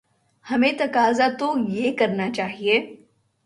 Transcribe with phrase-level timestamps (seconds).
[0.45, 2.95] ہمیں تقاضا تو یہ کرنا چاہیے۔